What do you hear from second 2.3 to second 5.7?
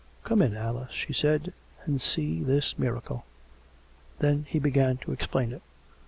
this miracle." Then he began to explain it.